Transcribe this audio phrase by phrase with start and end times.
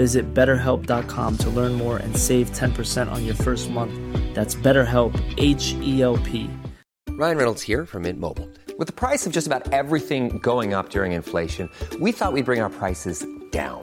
[0.00, 3.92] Visit betterhelp.com to learn more and save 10% on your first month.
[4.34, 6.48] That's BetterHelp, H E L P.
[7.10, 8.48] Ryan Reynolds here from Mint Mobile.
[8.78, 11.68] With the price of just about everything going up during inflation,
[12.00, 13.82] we thought we'd bring our prices down.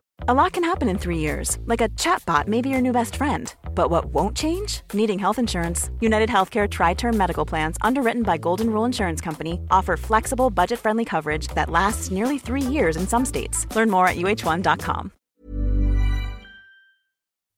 [0.27, 3.15] A lot can happen in three years, like a chatbot may be your new best
[3.15, 3.51] friend.
[3.73, 4.81] But what won't change?
[4.93, 5.89] Needing health insurance.
[5.99, 10.79] United Healthcare Tri Term Medical Plans, underwritten by Golden Rule Insurance Company, offer flexible, budget
[10.79, 13.65] friendly coverage that lasts nearly three years in some states.
[13.75, 15.11] Learn more at uh1.com.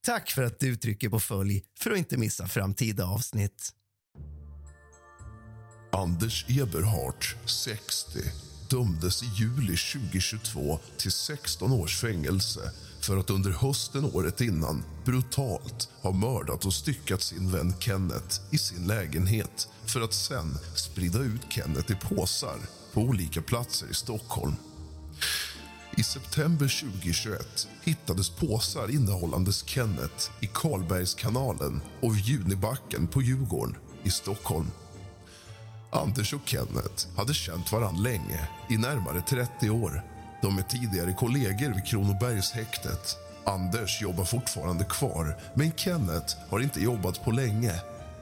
[0.05, 3.69] Tack för att du trycker på följ för att inte missa framtida avsnitt.
[5.91, 8.19] Anders Eberhardt, 60,
[8.73, 12.71] dömdes i juli 2022 till 16 års fängelse
[13.01, 18.57] för att under hösten året innan brutalt ha mördat och styckat sin vän Kenneth i
[18.57, 22.57] sin lägenhet för att sen sprida ut Kenneth i påsar
[22.93, 24.55] på olika platser i Stockholm.
[25.97, 34.67] I september 2021 hittades påsar innehållandes Kenneth i Karlbergskanalen och Junibacken på Djurgården i Stockholm.
[35.93, 40.03] Anders och Kenneth hade känt varann länge, i närmare 30 år.
[40.41, 43.17] De är tidigare kollegor vid Kronobergshäktet.
[43.45, 47.73] Anders jobbar fortfarande kvar, men Kenneth har inte jobbat på länge.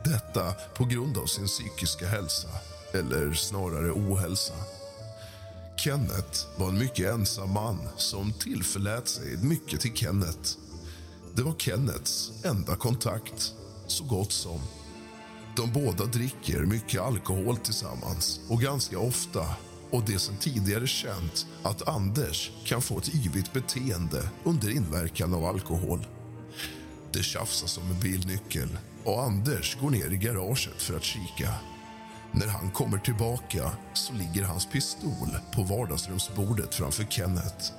[0.03, 2.47] Detta på grund av sin psykiska hälsa,
[2.93, 4.53] eller snarare ohälsa.
[5.75, 10.49] Kenneth var en mycket ensam man som tillförlät sig mycket till Kenneth.
[11.35, 13.53] Det var Kenneths enda kontakt,
[13.87, 14.59] så gott som.
[15.55, 19.45] De båda dricker mycket alkohol tillsammans och ganska ofta.
[19.91, 25.45] Och det är tidigare känt att Anders kan få ett yvigt beteende under inverkan av
[25.45, 26.07] alkohol.
[27.13, 31.53] Det tjafsas om en bilnyckel och Anders går ner i garaget för att kika.
[32.31, 37.71] När han kommer tillbaka så ligger hans pistol på vardagsrumsbordet framför Kenneth.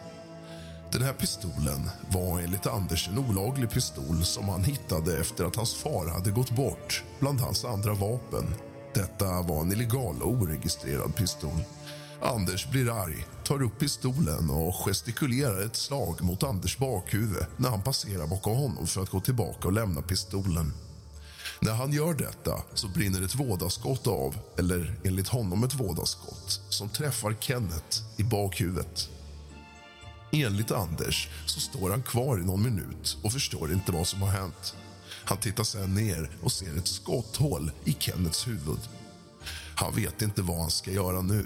[0.93, 5.75] Den här pistolen var enligt Anders en olaglig pistol som han hittade efter att hans
[5.75, 8.55] far hade gått bort bland hans andra vapen.
[8.95, 11.65] Detta var en illegal och oregistrerad pistol.
[12.23, 17.83] Anders blir arg, tar upp pistolen och gestikulerar ett slag mot Anders bakhuvud när han
[17.83, 20.73] passerar bakom honom för att gå tillbaka och lämna pistolen.
[21.61, 26.89] När han gör detta så brinner ett vådaskott av, eller enligt honom ett vådaskott som
[26.89, 29.09] träffar Kenneth i bakhuvudet.
[30.35, 34.29] Enligt Anders så står han kvar i någon minut och förstår inte vad som har
[34.29, 34.75] hänt.
[35.25, 38.79] Han tittar sen ner och ser ett skotthål i Kennets huvud.
[39.75, 41.45] Han vet inte vad han ska göra nu.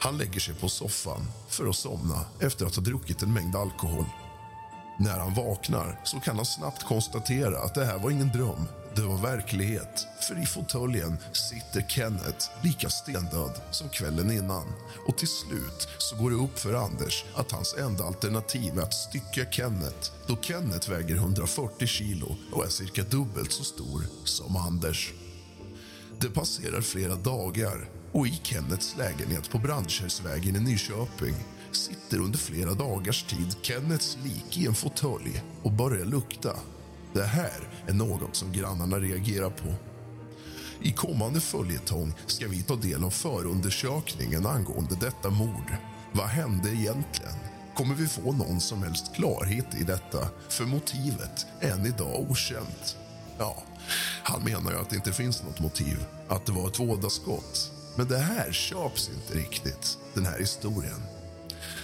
[0.00, 4.04] Han lägger sig på soffan för att somna efter att ha druckit en mängd alkohol.
[4.98, 8.66] När han vaknar så kan han snabbt konstatera att det här var ingen dröm.
[8.94, 14.72] Det var verklighet, för i fåtöljen sitter Kenneth lika stendöd som kvällen innan.
[15.06, 18.94] Och till slut så går det upp för Anders att hans enda alternativ är att
[18.94, 25.12] stycka Kenneth då Kenneth väger 140 kilo och är cirka dubbelt så stor som Anders.
[26.20, 31.34] Det passerar flera dagar och i Kennets lägenhet på Brandkärrsvägen i Nyköping
[31.72, 36.56] sitter under flera dagars tid Kennets lik i en fåtölj och börjar lukta.
[37.12, 39.74] Det här är något som grannarna reagerar på.
[40.82, 45.76] I kommande följetong ska vi ta del av förundersökningen angående detta mord.
[46.12, 47.34] Vad hände egentligen?
[47.74, 50.28] Kommer vi få någon som helst klarhet i detta?
[50.48, 52.96] För motivet är än idag okänt.
[53.38, 53.62] Ja,
[54.22, 57.70] han menar ju att det inte finns något motiv, att det var ett vådaskott.
[57.96, 61.02] Men det här köps inte riktigt, den här historien.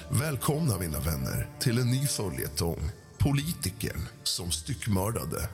[0.09, 2.91] Välkomna, mina vänner, till en ny följetong.
[3.27, 5.49] Politikern som styckmördade.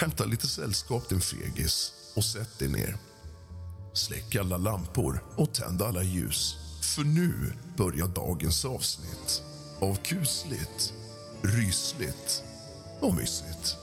[0.00, 2.96] Hämta lite sällskap, din fegis, och sätt dig ner.
[3.92, 6.56] Släck alla lampor och tänd alla ljus.
[6.96, 9.42] För nu börjar dagens avsnitt
[9.80, 10.92] av kusligt,
[11.42, 12.42] rysligt
[13.00, 13.76] och mysigt.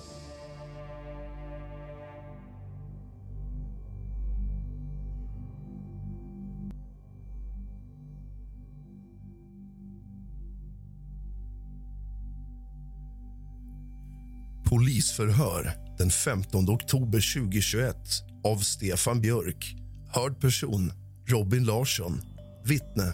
[15.00, 17.96] Polisförhör den 15 oktober 2021
[18.44, 19.76] av Stefan Björk.
[20.10, 20.94] Hörd person
[21.28, 22.22] Robin Larsson.
[22.66, 23.14] Vittne.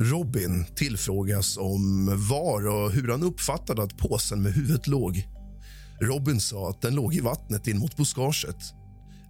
[0.00, 5.28] Robin tillfrågas om var och hur han uppfattade att påsen med huvudet låg.
[6.00, 8.74] Robin sa att den låg i vattnet in mot buskaget.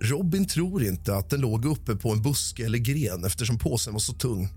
[0.01, 4.01] Robin tror inte att den låg uppe på en buske eller gren eftersom påsen var
[4.01, 4.49] så tung.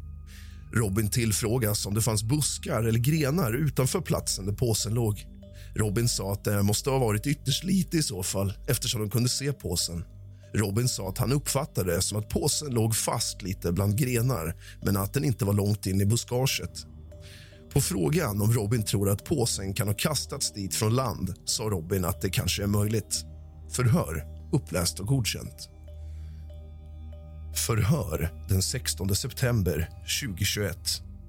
[0.73, 5.36] Robin tillfrågas om det fanns buskar eller grenar utanför platsen där påsen låg.
[5.77, 9.29] Robin sa att det måste ha varit ytterst lite i så fall eftersom de kunde
[9.29, 10.05] se påsen.
[10.53, 14.97] Robin sa att han uppfattade det som att påsen låg fast lite bland grenar men
[14.97, 16.85] att den inte var långt in i buskaget.
[17.73, 22.05] På frågan om Robin tror att påsen kan ha kastats dit från land sa Robin
[22.05, 23.25] att det kanske är möjligt.
[23.71, 25.69] Förhör uppläst och godkänt.
[27.67, 29.89] Förhör den 16 september
[30.21, 30.77] 2021.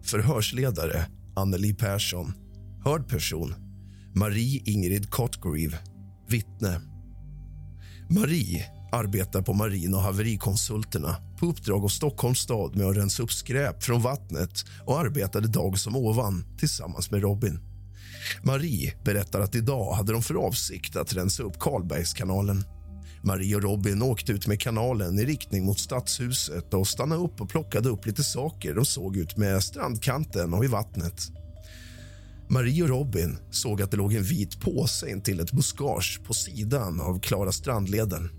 [0.03, 1.07] Förhörsledare
[1.37, 2.33] Anneli Persson.
[2.85, 3.68] Hörd person
[4.19, 5.79] Marie Ingrid Cotgreave.
[6.29, 6.81] Vittne.
[8.11, 13.33] Marie arbetar på Marin och haverikonsulterna på uppdrag av Stockholms stad med att rensa upp
[13.33, 17.61] skräp från vattnet och arbetade dag som ovan tillsammans med Robin.
[18.43, 22.65] Marie berättar att idag hade de för avsikt att rensa upp Karlbergskanalen.
[23.23, 27.49] Marie och Robin åkte ut med kanalen i riktning mot Stadshuset och stannade upp och
[27.49, 31.33] plockade upp lite saker de såg ut med strandkanten och i vattnet.
[32.51, 36.35] Marie och Robin såg att det låg en vit påse in till ett buskage på
[36.35, 38.31] sidan av Klara strandleden.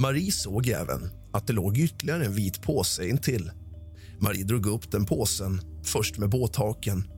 [0.00, 3.50] Marie såg även att det låg ytterligare en vit påse intill.
[4.18, 7.08] Marie drog upp den påsen, först med båthaken.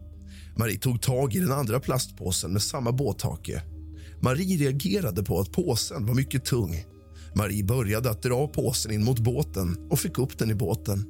[0.57, 3.63] Marie tog tag i den andra plastpåsen med samma båthake.
[4.21, 6.85] Marie reagerade på att påsen var mycket tung.
[7.35, 11.05] Marie började att dra påsen in mot båten och fick upp den i båten.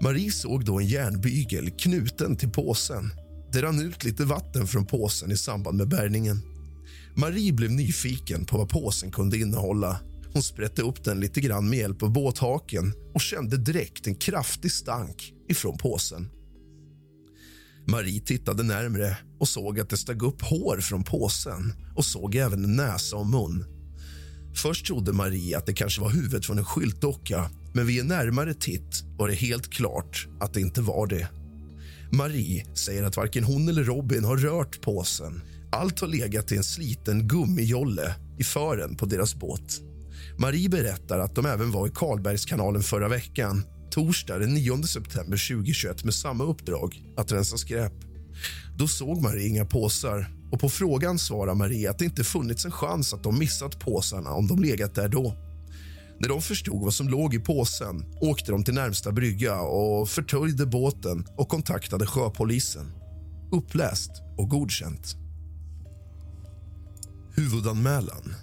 [0.00, 3.10] Marie såg då en järnbygel knuten till påsen.
[3.52, 6.40] Det rann ut lite vatten från påsen i samband med bärgningen.
[7.14, 10.00] Marie blev nyfiken på vad påsen kunde innehålla
[10.32, 14.72] hon sprätte upp den lite grann med hjälp av båthaken och kände direkt en kraftig
[14.72, 16.28] stank ifrån påsen.
[17.86, 22.64] Marie tittade närmre och såg att det steg upp hår från påsen och såg även
[22.64, 23.64] en näsa och mun.
[24.54, 28.54] Först trodde Marie att det kanske var huvudet från en skyltdocka men vid en närmare
[28.54, 31.28] titt var det helt klart att det inte var det.
[32.12, 35.42] Marie säger att varken hon eller Robin har rört påsen.
[35.72, 39.80] Allt har legat i en sliten gummijolle i fören på deras båt.
[40.38, 46.04] Marie berättar att de även var i Karlbergskanalen förra veckan torsdag den 9 september 2021
[46.04, 47.92] med samma uppdrag, att rensa skräp.
[48.76, 52.70] Då såg Marie inga påsar och på frågan svarar Marie att det inte funnits en
[52.70, 55.47] chans att de missat påsarna om de legat där då.
[56.20, 60.66] När de förstod vad som låg i påsen åkte de till närmsta brygga och förtöjde
[60.66, 62.92] båten och kontaktade sjöpolisen.
[63.52, 65.16] Uppläst och godkänt.
[67.36, 68.34] Huvudanmälan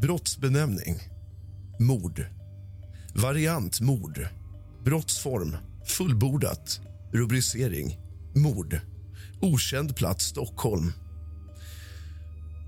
[0.00, 0.96] Brottsbenämning
[1.80, 2.26] mord.
[3.14, 4.28] Variant mord.
[4.84, 5.56] Brottsform
[5.86, 6.80] fullbordat.
[7.12, 7.98] Rubricering
[8.34, 8.80] mord.
[9.40, 10.92] Okänd plats Stockholm.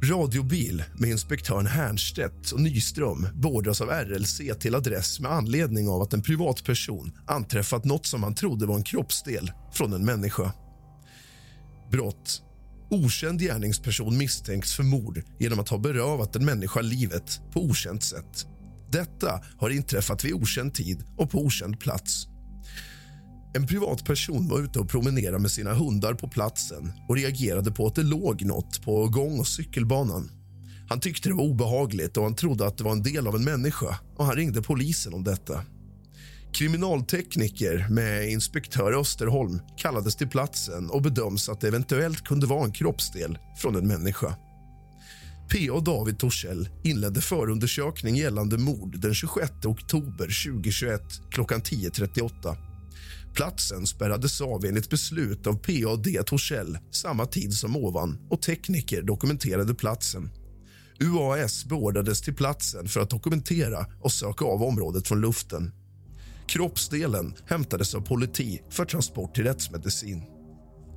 [0.02, 6.12] Radiobil med inspektören Hernstedt och Nyström beordras av RLC till adress med anledning av att
[6.12, 10.52] en privatperson anträffat något som han trodde var en kroppsdel från en människa.
[11.90, 12.42] Brott
[12.90, 18.46] Okänd gärningsperson misstänks för mord genom att ha berövat en människa livet på okänt sätt.
[18.90, 22.28] Detta har inträffat vid okänd tid och på okänd plats.
[23.56, 27.94] En privatperson var ute och promenerade med sina hundar på platsen och reagerade på att
[27.94, 30.30] det låg något på gång och cykelbanan.
[30.88, 33.44] Han tyckte det var obehagligt och han trodde att det var en del av en
[33.44, 35.60] människa och han ringde polisen om detta.
[36.52, 42.72] Kriminaltekniker med inspektör Österholm kallades till platsen och bedöms att det eventuellt kunde vara en
[42.72, 44.36] kroppsdel från en människa.
[45.52, 45.80] P.A.
[45.80, 52.65] David Torssell inledde förundersökning gällande mord den 26 oktober 2021 klockan 10.38.
[53.36, 56.22] Platsen spärrades av enligt beslut av P.A.D.
[56.26, 60.30] Torssell samma tid som ovan och tekniker dokumenterade platsen.
[61.00, 65.72] UAS beordrades till platsen för att dokumentera och söka av området från luften.
[66.46, 70.22] Kroppsdelen hämtades av politi för transport till rättsmedicin.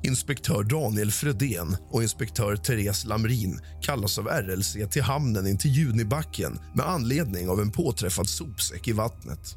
[0.04, 6.90] Inspektör Daniel Fredén och inspektör Therese Lamrin kallas av RLC till hamnen intill Junibacken med
[6.90, 9.56] anledning av en påträffad sopsäck i vattnet.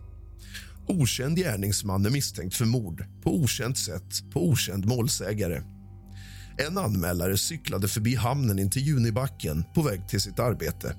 [0.86, 5.62] Okänd gärningsman är misstänkt för mord på okänt sätt på okänd målsägare.
[6.58, 10.96] En anmälare cyklade förbi hamnen intill Junibacken på väg till sitt arbete.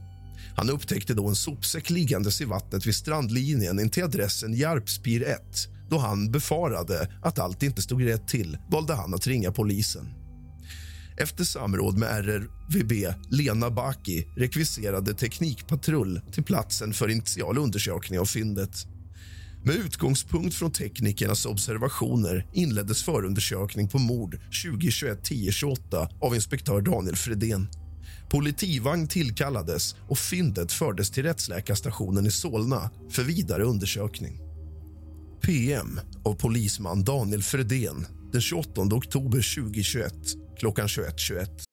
[0.55, 5.39] Han upptäckte då en sopsäck liggandes i vattnet vid strandlinjen intill adressen Jarpspir 1.
[5.89, 10.13] Då han befarade att allt inte stod rätt till valde han att ringa polisen.
[11.17, 18.87] Efter samråd med RRVB Lena Baki rekviserade Teknikpatrull till platsen för initial undersökning av fyndet.
[19.65, 27.15] Med utgångspunkt från teknikernas observationer inleddes förundersökning på mord 2021 10 28 av inspektör Daniel
[27.15, 27.67] Fredén.
[28.29, 34.39] Politivagn tillkallades och fyndet fördes till rättsläkarstationen i Solna för vidare undersökning.
[35.41, 40.13] PM av polisman Daniel Fredén den 28 oktober 2021
[40.57, 41.17] klockan 21.21.
[41.17, 41.72] 21.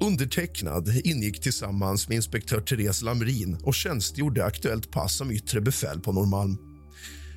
[0.00, 6.12] Undertecknad ingick tillsammans med inspektör Therese Lamrin och tjänstgjorde Aktuellt pass som yttre befäl på
[6.12, 6.58] Norrmalm.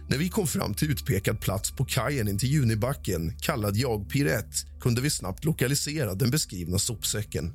[0.09, 5.01] När vi kom fram till utpekad plats på kajen intill Junibacken kallad Jag Pirett kunde
[5.01, 7.53] vi snabbt lokalisera den beskrivna sopsäcken.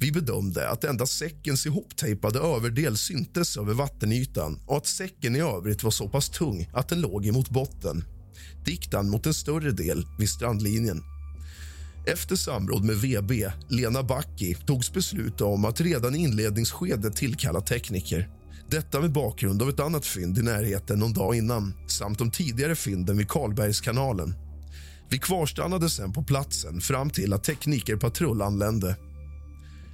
[0.00, 5.82] Vi bedömde att endast säckens ihoptejpade överdel syntes över vattenytan och att säcken i övrigt
[5.82, 8.04] var så pass tung att den låg emot botten
[8.64, 11.02] diktan mot en större del vid strandlinjen.
[12.12, 18.28] Efter samråd med VB, Lena Backi, togs beslut om att redan i inledningsskedet tillkalla tekniker.
[18.70, 22.74] Detta med bakgrund av ett annat fynd i närheten någon dag innan samt de tidigare
[22.74, 24.34] fynden vid Karlbergskanalen.
[25.10, 28.96] Vi kvarstannade sen på platsen fram till att teknikerpatrull anlände.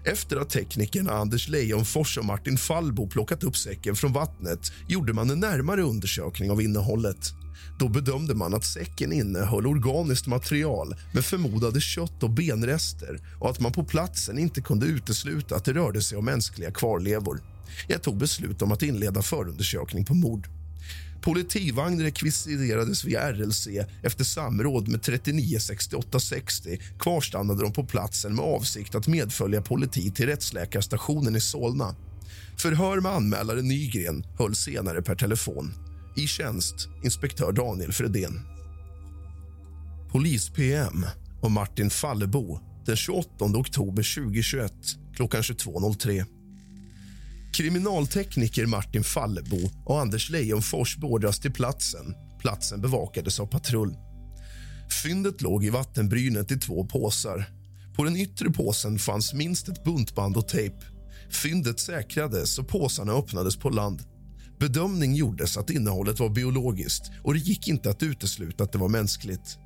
[0.04, 5.30] Efter att teknikerna Anders Leijonfors och Martin Fallbo plockat upp säcken från vattnet gjorde man
[5.30, 7.35] en närmare undersökning av innehållet.
[7.78, 13.61] Då bedömde man att säcken innehöll organiskt material med förmodade kött och benrester och att
[13.61, 17.40] man på platsen inte kunde utesluta att det rörde sig om mänskliga kvarlevor.
[17.88, 20.49] Jag tog beslut om att inleda förundersökning på mord.
[21.25, 23.68] Politivagn rekvisiterades via RLC
[24.02, 30.11] efter samråd med 39 68 60 kvarstannade de på platsen med avsikt att medfölja politi
[30.11, 31.96] till rättsläkarstationen i Solna.
[32.56, 35.93] Förhör med anmälare Nygren hölls senare per telefon.
[36.16, 38.40] I tjänst inspektör Daniel Fredén.
[40.12, 41.06] Polis-PM
[41.42, 44.73] av Martin Fallebo den 28 oktober 2021
[45.16, 46.25] klockan 22.03.
[47.56, 52.14] Kriminaltekniker Martin Fallebo och Anders Leijonfors beordras till platsen.
[52.40, 53.97] Platsen bevakades av patrull.
[55.02, 57.44] Fyndet låg i vattenbrynet i två påsar.
[57.97, 60.76] På den yttre påsen fanns minst ett buntband och tejp.
[61.30, 64.02] Fyndet säkrades och påsarna öppnades på land.
[64.58, 68.88] Bedömning gjordes att innehållet var biologiskt och det gick inte att utesluta att det var
[68.88, 69.58] mänskligt.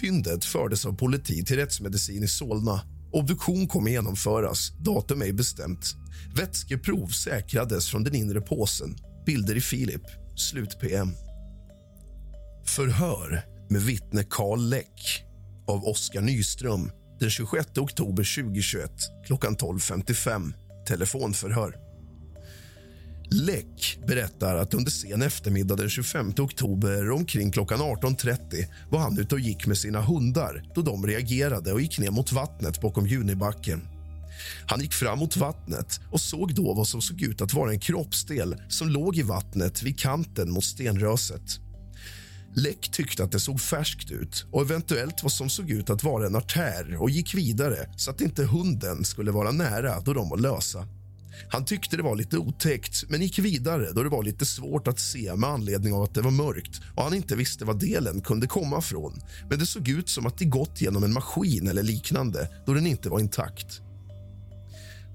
[0.00, 2.80] Fyndet fördes av politi till rättsmedicin i Solna.
[3.12, 4.72] Obduktion kommer genomföras.
[4.78, 5.94] Datum är bestämt.
[6.36, 8.96] Vätskeprov säkrades från den inre påsen.
[9.26, 10.02] Bilder i Filip.
[10.36, 11.12] Slut PM.
[12.66, 15.24] Förhör med vittne Karl Läck
[15.68, 16.90] av Oskar Nyström
[17.20, 18.90] den 26 oktober 2021
[19.26, 20.52] klockan 12.55.
[20.88, 21.85] Telefonförhör.
[23.30, 29.34] Läck berättar att under sen eftermiddag den 25 oktober omkring klockan 18.30 var han ute
[29.34, 33.88] och gick med sina hundar då de reagerade och gick ner mot vattnet bakom Junibacken.
[34.66, 37.80] Han gick fram mot vattnet och såg då vad som såg ut att vara en
[37.80, 41.60] kroppsdel som låg i vattnet vid kanten mot stenröset.
[42.54, 46.26] Läck tyckte att det såg färskt ut och eventuellt vad som såg ut att vara
[46.26, 50.38] en artär och gick vidare så att inte hunden skulle vara nära då de var
[50.38, 50.88] lösa.
[51.48, 55.00] Han tyckte det var lite otäckt, men gick vidare då det var lite svårt att
[55.00, 58.46] se med anledning av att det var mörkt och han inte visste var delen kunde
[58.46, 59.20] komma från.
[59.50, 62.86] Men det såg ut som att det gått genom en maskin eller liknande då den
[62.86, 63.80] inte var intakt.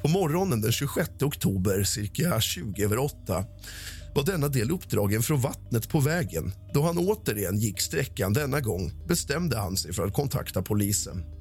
[0.01, 3.45] På morgonen den 26 oktober, cirka 20 över 8
[4.15, 6.51] var denna del uppdragen från vattnet på vägen.
[6.73, 11.40] Då han återigen gick sträckan denna gång bestämde han sig för att kontakta polisen.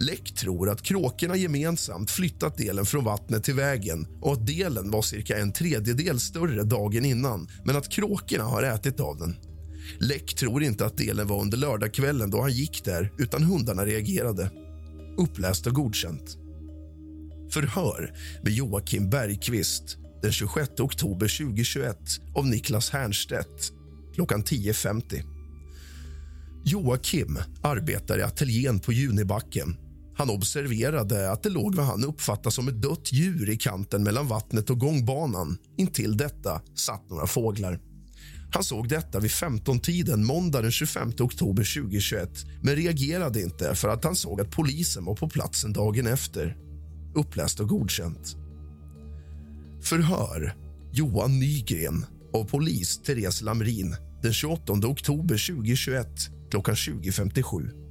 [0.00, 5.02] Läck tror att kråkorna gemensamt flyttat delen från vattnet till vägen och att delen var
[5.02, 9.36] cirka en tredjedel större dagen innan men att kråkorna har ätit av den.
[10.00, 14.50] Läck tror inte att delen var under lördagskvällen då han gick där utan hundarna reagerade.
[15.18, 16.36] Uppläst och godkänt.
[17.50, 21.98] Förhör med Joakim Bergqvist den 26 oktober 2021
[22.34, 23.72] av Niklas Hernstedt
[24.14, 25.22] klockan 10.50.
[26.64, 29.76] Joakim arbetar i ateljén på Junibacken.
[30.18, 34.28] Han observerade att det låg vad han uppfattar som ett dött djur i kanten mellan
[34.28, 35.58] vattnet och gångbanan.
[35.76, 37.80] Intill detta satt några fåglar.
[38.52, 42.30] Han såg detta vid 15-tiden måndag den 25 oktober 2021
[42.62, 46.56] men reagerade inte för att han såg att polisen var på platsen dagen efter.
[47.14, 48.36] Uppläst och godkänt.
[49.82, 50.54] Förhör
[50.92, 56.08] Johan Nygren av polis Therese Lamrin den 28 oktober 2021
[56.50, 57.87] klockan 20.57.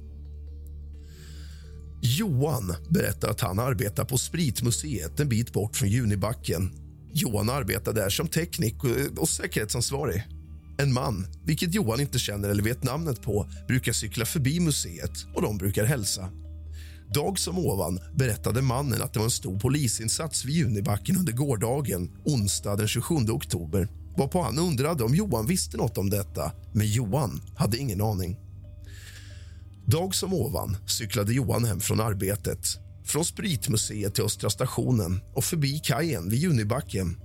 [2.00, 6.70] Johan berättar att han arbetar på Spritmuseet en bit bort från Junibacken.
[7.12, 8.76] Johan arbetar där som teknik
[9.16, 10.22] och säkerhetsansvarig.
[10.78, 15.42] En man, vilket Johan inte känner eller vet namnet på, brukar cykla förbi museet och
[15.42, 16.30] de brukar hälsa.
[17.14, 22.10] Dag som ovan berättade mannen att det var en stor polisinsats vid Junibacken under gårdagen,
[22.24, 23.88] onsdag den 27 oktober
[24.18, 28.36] varpå han undrade om Johan visste något om detta, men Johan hade ingen aning.
[29.90, 32.58] Dag som ovan cyklade Johan hem från arbetet
[33.04, 37.16] från Spritmuseet till Östra stationen och förbi kajen vid Junibacken.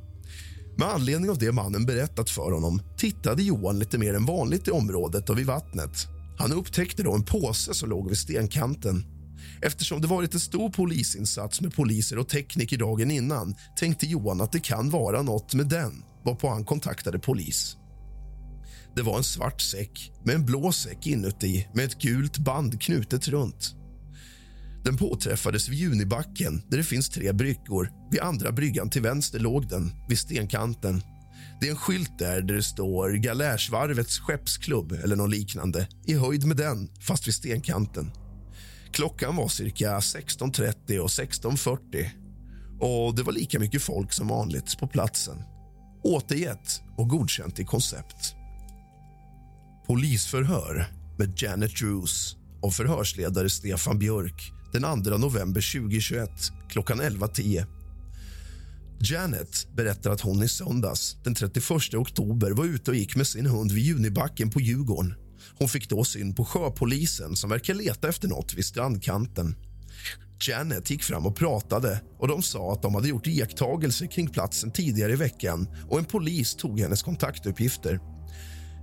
[0.78, 4.72] Med anledning av det mannen berättat för honom tittade Johan lite mer än vanligt i
[4.72, 6.08] området och vid vattnet.
[6.38, 9.06] Han upptäckte då en påse som låg vid stenkanten.
[9.62, 14.52] Eftersom det varit en stor polisinsats med poliser och tekniker dagen innan tänkte Johan att
[14.52, 17.78] det kan vara något med den, varpå han kontaktade polis.
[18.96, 23.28] Det var en svart säck med en blå säck inuti med ett gult band knutet
[23.28, 23.76] runt.
[24.84, 27.92] Den påträffades vid Junibacken, där det finns tre bryggor.
[28.12, 31.02] Vid andra bryggan till vänster låg den, vid stenkanten.
[31.62, 36.46] Det är en skylt där, där det står Galärsvarvets skeppsklubb eller något liknande i höjd
[36.46, 38.12] med den, fast vid stenkanten.
[38.92, 42.10] Klockan var cirka 16.30 och 16.40
[42.80, 45.44] och det var lika mycket folk som vanligt på platsen.
[46.04, 48.36] Återgett och godkänt i koncept.
[49.88, 56.30] Polisförhör med Janet Drews och förhörsledare Stefan Björk den 2 november 2021
[56.70, 57.66] klockan 11.10.
[59.00, 63.46] Janet berättar att hon i söndags den 31 oktober var ute och gick med sin
[63.46, 65.14] hund vid Junibacken på Djurgården.
[65.60, 69.56] Hon fick då syn på sjöpolisen som verkar leta efter något vid strandkanten.
[70.48, 74.72] Janet gick fram och pratade och de sa att de hade gjort iakttagelser kring platsen
[74.72, 78.00] tidigare i veckan och en polis tog hennes kontaktuppgifter.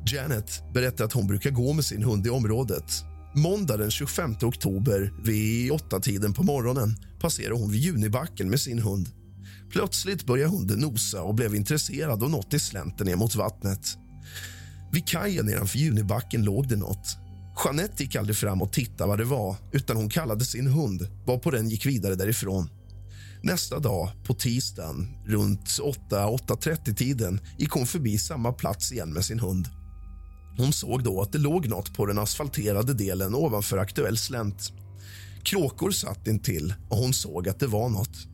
[0.06, 3.04] Janet berättar att hon brukar gå med sin hund i området.
[3.34, 8.78] Måndag den 25 oktober vid åtta tiden på morgonen passerar hon vid Junibacken med sin
[8.78, 9.08] hund.
[9.70, 13.98] Plötsligt börjar hunden nosa och blev intresserad och något i slänten ner mot vattnet.
[14.92, 17.16] Vid kajen nedanför Junibacken låg det något.
[17.64, 21.50] Jeanette gick aldrig fram och tittade vad det var utan hon kallade sin hund, varpå
[21.50, 22.68] den gick vidare därifrån.
[23.42, 25.64] Nästa dag, på tisdagen, runt
[26.10, 29.68] 8-8.30-tiden gick hon förbi samma plats igen med sin hund.
[30.60, 34.72] Hon såg då att det låg något på den asfalterade delen ovanför aktuell slänt.
[35.42, 38.26] Kråkor satt intill och hon såg att det var något.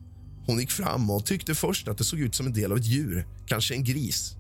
[0.46, 2.86] Hon gick fram och tyckte först att det såg ut som en del av ett
[2.86, 4.36] djur, kanske en gris.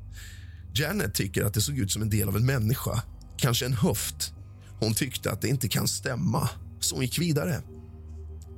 [0.74, 3.02] Janet tycker att det såg ut som en del av en människa,
[3.36, 4.32] kanske en höft.
[4.80, 6.48] Hon tyckte att det inte kan stämma,
[6.80, 7.62] så hon gick vidare.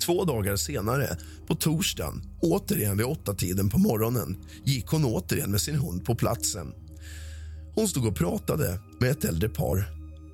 [0.00, 5.60] Två dagar senare, på torsdagen, återigen vid åtta tiden på morgonen gick hon återigen med
[5.60, 6.72] sin hund på platsen.
[7.74, 9.84] Hon stod och pratade med ett äldre par.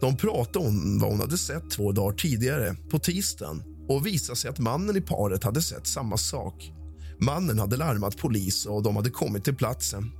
[0.00, 4.50] De pratade om vad hon hade sett två dagar tidigare, på tisdagen och visade sig
[4.50, 6.72] att mannen i paret hade sett samma sak.
[7.18, 10.10] Mannen hade larmat polis och de hade kommit till platsen.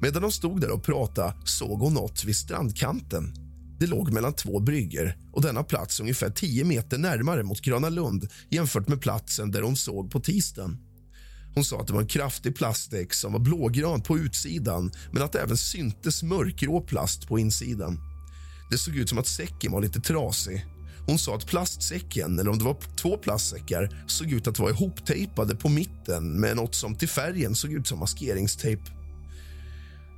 [0.00, 3.34] Medan de stod där och pratade såg hon något vid strandkanten.
[3.78, 8.28] Det låg mellan två bryggor och denna plats ungefär 10 meter närmare mot Gröna Lund
[8.50, 10.78] jämfört med platsen där hon såg på tisdagen.
[11.54, 15.32] Hon sa att det var en kraftig plastdäck som var blågrön på utsidan men att
[15.32, 17.98] det även syntes mörkgrå plast på insidan.
[18.70, 20.66] Det såg ut som att säcken var lite trasig.
[21.06, 25.56] Hon sa att plastsäcken, eller om det var två plastsäckar såg ut att vara ihoptejpade
[25.56, 28.82] på mitten med något som till färgen såg ut som maskeringstejp.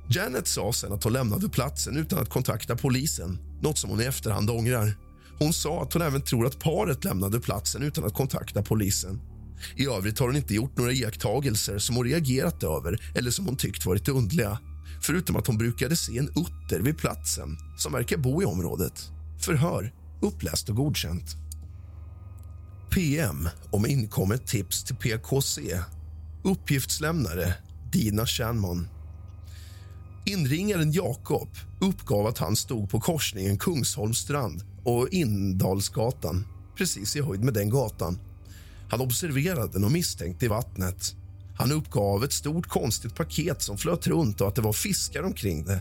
[0.09, 4.03] Janet sa sen att hon lämnade platsen utan att kontakta polisen, något som hon i
[4.03, 4.97] efterhand ångrar.
[5.39, 9.21] Hon sa att hon även tror att paret lämnade platsen utan att kontakta polisen.
[9.75, 13.57] I övrigt har hon inte gjort några iakttagelser som hon reagerat över eller som hon
[13.57, 14.59] tyckt varit underliga.
[15.01, 19.11] Förutom att hon brukade se en utter vid platsen som verkar bo i området.
[19.39, 21.35] Förhör uppläst och godkänt.
[22.89, 25.79] PM om inkommet tips till PKC.
[26.43, 27.53] Uppgiftslämnare
[27.91, 28.87] Dina Shanmon.
[30.25, 31.49] Inringaren Jakob
[31.81, 36.45] uppgav att han stod på korsningen Kungsholmstrand och Indalsgatan,
[36.77, 38.19] precis i höjd med den gatan.
[38.89, 41.15] Han observerade något misstänkt i vattnet.
[41.57, 45.65] Han uppgav ett stort konstigt paket som flöt runt och att det var fiskar omkring
[45.65, 45.79] det.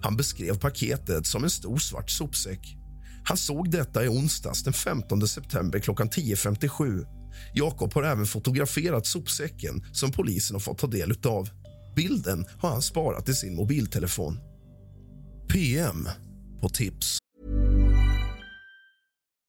[0.00, 2.76] Han beskrev paketet som en stor svart sopsäck.
[3.24, 7.06] Han såg detta i onsdags den 15 september klockan 10.57.
[7.54, 11.48] Jakob har även fotograferat sopsäcken som polisen har fått ta del av.
[11.96, 14.40] Bilden har han sparat i sin mobiltelefon.
[15.48, 16.08] PM
[16.60, 17.18] på tips.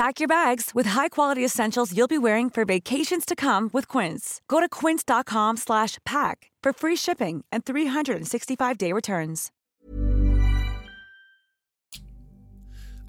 [0.00, 4.40] Pack your bags with high-quality essentials you'll be wearing for vacations to come with Quince.
[4.48, 9.48] Go to quince.com/pack for free shipping and 365-day returns.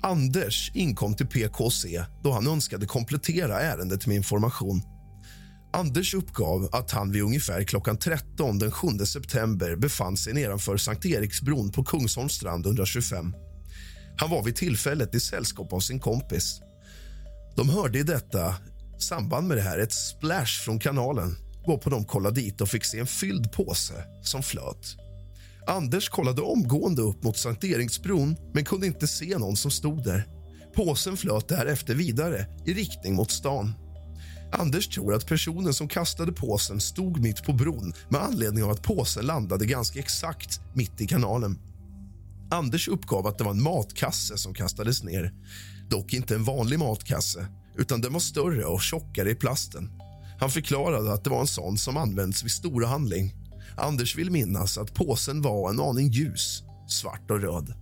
[0.04, 4.82] Anders inkom till PKC då han önskade komplettera ärendet med information.
[5.74, 11.06] Anders uppgav att han vid ungefär klockan 13 den 7 september befann sig nedanför Sankt
[11.06, 13.34] Eriksbron på Kungsholmstrand 125.
[14.18, 16.62] Han var vid tillfället i sällskap av sin kompis.
[17.56, 18.56] De hörde i detta
[18.98, 21.36] samband med det här ett splash från kanalen
[21.68, 24.98] varpå de kollade dit och fick se en fylld påse som flöt.
[25.68, 30.28] Anders kollade omgående upp mot Sankt Eriksbron men kunde inte se någon som stod där.
[30.76, 33.74] Påsen flöt därefter vidare i riktning mot stan.
[34.52, 38.84] Anders tror att personen som kastade påsen stod mitt på bron med anledning av att
[38.84, 41.60] påsen landade ganska exakt mitt i kanalen.
[42.52, 45.34] Anders uppgav att det var en matkasse som kastades ner.
[45.92, 49.92] Dock inte en vanlig matkasse, utan den var större och tjockare i plasten.
[50.40, 53.34] Han förklarade att det var en sån som används vid stora handling.
[53.78, 57.74] Anders vill minnas att påsen var en aning ljus, svart och röd.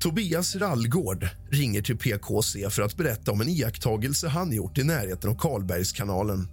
[0.00, 5.30] Tobias Rallgård ringer till PKC för att berätta om en iakttagelse han gjort i närheten
[5.30, 6.48] av Karlbergskanalen.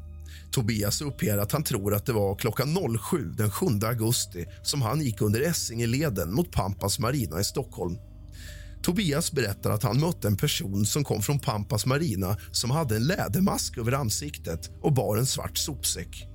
[0.52, 2.78] Tobias uppger att han tror att det var klockan
[3.10, 7.98] 07 den 7 augusti som han gick under Essingeleden mot Pampas Marina i Stockholm.
[8.82, 13.04] Tobias berättar att han mötte en person som kom från Pampas Marina som hade en
[13.04, 16.28] lädermask över ansiktet och bar en svart sopsäck.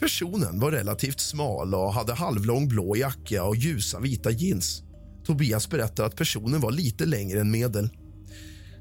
[0.00, 4.82] Personen var relativt smal och hade halvlång blå jacka och ljusa vita jeans.
[5.26, 7.88] Tobias berättar att personen var lite längre än medel.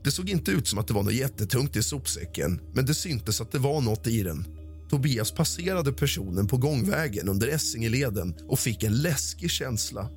[0.04, 3.42] Det såg inte ut som att det var något jättetungt i sopsäcken men det syntes
[3.42, 4.46] att det var något i den.
[4.90, 10.10] Tobias passerade personen på gångvägen under Essingeleden och fick en läskig känsla.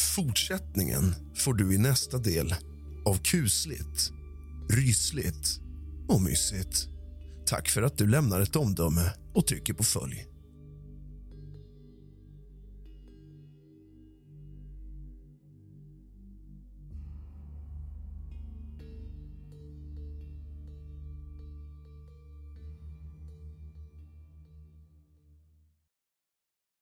[0.00, 2.54] Fortsättningen får du i nästa del
[3.04, 4.12] av kusligt,
[4.70, 5.60] rysligt
[6.08, 6.88] och mysigt.
[7.46, 10.27] Tack för att du lämnar ett omdöme och trycker på följ.